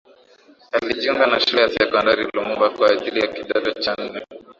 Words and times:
Alijiunga 0.71 1.25
na 1.27 1.39
Shule 1.39 1.61
ya 1.61 1.69
Sekondari 1.69 2.23
Lumumba 2.33 2.69
kwa 2.69 2.91
ajili 2.91 3.19
ya 3.19 3.27
Kidato 3.27 3.71
cha 3.81 3.95
Nne 3.95 4.25